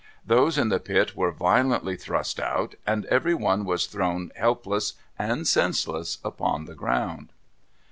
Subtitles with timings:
[0.25, 5.47] Those in the pit were violently thrust out, and every one was thrown helpless and
[5.47, 7.29] senseless upon the ground.